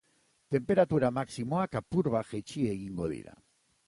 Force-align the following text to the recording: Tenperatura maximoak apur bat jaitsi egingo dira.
Tenperatura 0.53 1.11
maximoak 1.17 1.77
apur 1.81 2.09
bat 2.15 2.31
jaitsi 2.31 2.65
egingo 2.73 3.11
dira. 3.13 3.37